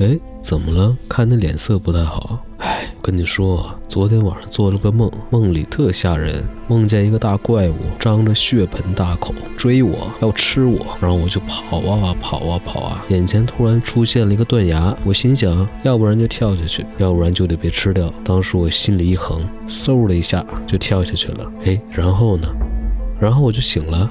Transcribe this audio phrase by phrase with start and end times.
[0.00, 0.96] 哎，怎么了？
[1.08, 2.40] 看你脸色不太好。
[2.58, 18.12] 哎，跟你说，昨天晚上做了个梦，梦里特吓人，梦见一个大怪物张着血盆大口追我，要吃我，然后我就跑啊跑啊跑啊，眼前突然出现了一个断崖，我心想，要不然就跳下去，要不然就得被吃掉。
[18.24, 21.52] 当时我心里一横，嗖的一下就跳下去了。
[21.64, 22.48] 哎，然后呢？
[23.20, 24.10] 然后我就醒了。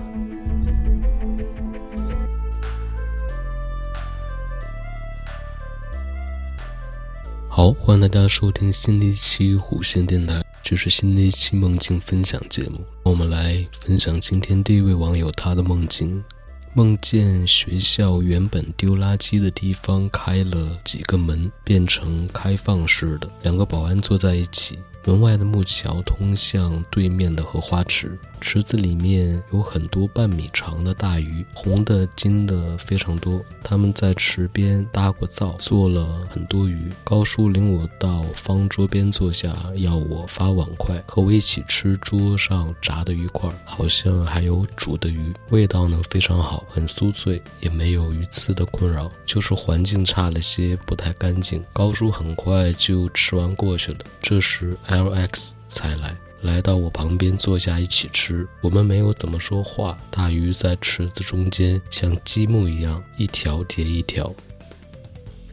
[7.55, 12.83] 好，欢迎大家收听新的一期虎线电台，这是新的一期梦境分享节目。
[13.03, 16.23] 我们来分享今天第一位网友他的梦境：
[16.73, 24.79] 梦见学校原本丢垃圾的地方开了几个门，变成开放式的，两个保安坐在一起。
[25.05, 33.41] 门外的木桥通向对面的荷花池，池子里面有很多半米长的大鱼，红的、金的非常多。
[33.63, 36.91] 他们在池边搭过灶，做了很多鱼。
[37.05, 51.63] 高叔领我到方桌边坐下，要我发碗筷，和我一起吃桌上炸的鱼块，好像还有煮的鱼，味道呢非常好，很酥脆，也没有鱼刺的困扰，就是环境差了些，不太干净。
[51.71, 53.99] 高叔很快就吃完过去了。
[54.21, 54.77] 这时。
[54.87, 58.47] L X 才来，来到我旁边坐下一起吃。
[58.61, 59.97] 我们没有怎么说话。
[60.11, 64.33] 大鱼在池子中间，像积木一样，一条叠一条。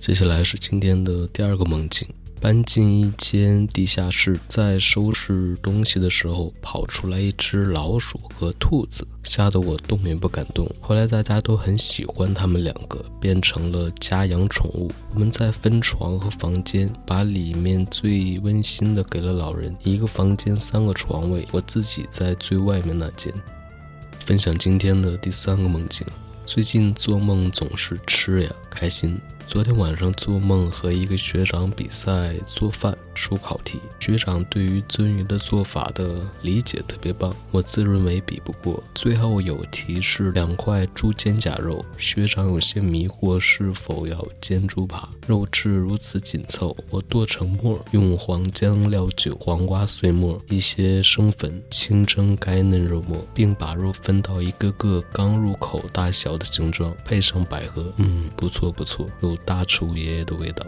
[0.01, 2.07] 接下来是今天的第二个梦境。
[2.41, 10.67] 搬进一间地下室，在收拾东西的时候，跑出来一只老鼠和兔子，吓得我动也不敢动。
[10.81, 14.91] 后来大家都很喜欢它们两个，变成了家养宠物。
[15.13, 19.77] 我们在分床和房间，把里面最温馨的给了老人。
[19.85, 23.31] 一个房间三个床位，我自己在最外面那间。
[24.21, 26.07] 分享今天的第三个梦境。
[26.47, 29.21] 最近做梦总是吃呀，开心。
[29.51, 32.97] 昨天晚上做梦和一个学长比赛做饭。
[33.13, 38.83] 出考题，学长对于鳟鱼的做法的理解特别棒，我自认为比不过。
[38.95, 60.67] 最后有题是两块猪肩胛肉，学长有些迷惑是否要煎猪扒，肉质如此紧凑，我剁成末，用黄姜料酒、黄瓜碎末、一些生粉清蒸该嫩肉末，并把肉分到一个个刚入口大小的形状，配上百合，嗯，不错不错，有大厨爷爷的味道。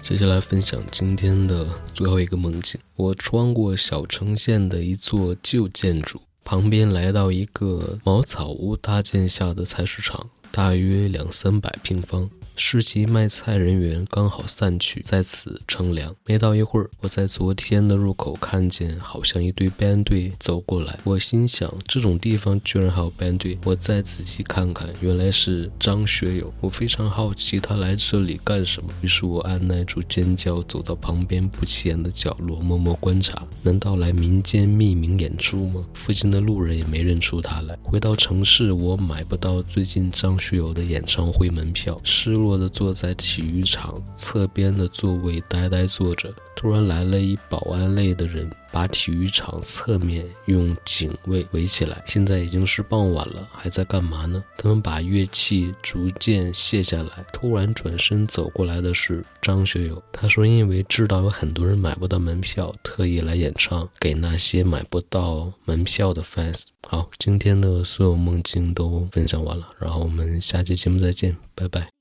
[0.00, 2.78] 接下来分享今天的最后一个梦境。
[2.96, 12.28] 我穿过小城县的一座旧建筑，旁边来到一个茅草屋搭建下的菜市场，大约两三百平方。
[12.56, 16.14] 市集卖菜人员刚好散去，在此乘凉。
[16.24, 20.96] 没到一会儿，我在昨天的入口看见，好像一队 band 队走过来。
[21.02, 23.58] 我心想，这种地方居然还有 band 队。
[23.64, 26.54] 我再仔细看看，原来是张学友。
[26.60, 33.44] 我非常好奇他来这里干什么，于是我按耐住尖叫，走到旁边不起眼的角落，默默观察。
[33.64, 35.84] 难道来民间匿名演出吗？
[35.92, 37.76] 附近的路人也没认出他来。
[37.82, 42.43] 回到城市，我买不到最近张学友的演唱会门票，失。
[42.43, 46.32] 落弱的坐在体育场侧边的座位，呆呆坐着。
[46.56, 52.00] 突然来了一保安类的人，把体育场侧面用警卫围起来。
[52.06, 54.42] 现在已经是傍晚了，还在干嘛呢？
[54.56, 57.24] 他们把乐器逐渐卸下来。
[57.32, 60.00] 突然转身走过来的是张学友。
[60.12, 71.93] 他说：“因为知道有很多人买不到门票，特意来演唱，给那些买不到门票的 fans。”好，今天的所有梦境都分享完了，然后我们下期节目再见，拜拜。